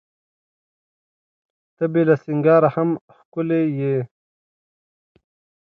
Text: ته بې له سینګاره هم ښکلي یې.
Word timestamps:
ته 1.75 1.83
بې 1.91 2.01
له 2.09 2.15
سینګاره 2.23 2.69
هم 2.75 2.89
ښکلي 3.17 3.61
یې. 3.79 3.97